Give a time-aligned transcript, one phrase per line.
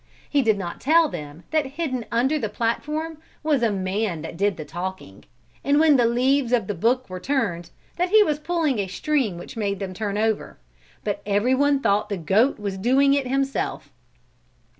[0.27, 4.57] He did not tell them that hidden under the platform was a man that did
[4.57, 5.25] the talking,
[5.63, 9.55] and when the leaves of the book turned, that he was pulling a string which
[9.55, 10.57] made them turn over,
[11.03, 13.91] but everyone thought the goat was doing it himself.